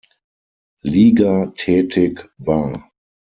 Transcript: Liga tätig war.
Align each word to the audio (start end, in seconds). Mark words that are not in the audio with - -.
Liga 0.83 1.53
tätig 1.55 2.27
war. 2.39 2.89